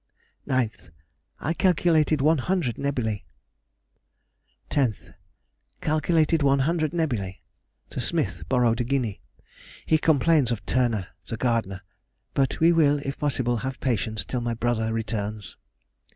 [0.47, 3.21] 9th.—I calculated 100 nebulæ....
[4.71, 7.37] 10th.—Calculated 100 nebulæ.
[7.91, 9.21] The smith borrowed a guinea.
[9.85, 11.81] He complains of Turner (the gardener),
[12.33, 15.55] but we will, if possible, have patience till my brother returns.